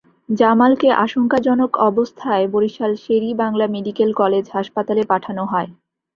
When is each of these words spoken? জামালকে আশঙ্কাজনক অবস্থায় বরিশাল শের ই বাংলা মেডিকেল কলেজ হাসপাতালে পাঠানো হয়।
জামালকে 0.31 0.87
আশঙ্কাজনক 1.03 1.71
অবস্থায় 1.89 2.45
বরিশাল 2.47 2.91
শের 3.03 3.21
ই 3.23 3.41
বাংলা 3.41 3.65
মেডিকেল 3.67 4.09
কলেজ 4.13 4.45
হাসপাতালে 4.49 5.03
পাঠানো 5.11 5.43
হয়। 5.45 5.69